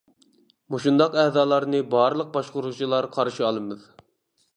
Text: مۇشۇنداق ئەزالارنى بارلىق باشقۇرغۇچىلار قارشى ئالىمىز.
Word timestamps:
مۇشۇنداق 0.75 1.17
ئەزالارنى 1.23 1.81
بارلىق 1.91 2.31
باشقۇرغۇچىلار 2.39 3.09
قارشى 3.19 3.47
ئالىمىز. 3.49 3.85